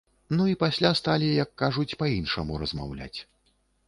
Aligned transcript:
Ну, 0.37 0.45
і 0.51 0.53
пасля 0.61 0.89
сталі, 0.99 1.27
як 1.43 1.51
кажуць, 1.63 1.97
па-іншаму 1.99 2.57
размаўляць. 2.63 3.19